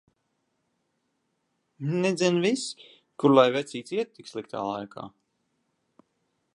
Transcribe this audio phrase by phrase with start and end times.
[2.05, 2.63] Nedzen vis!
[3.23, 5.09] Kur lai vecītis iet tik sliktā laika.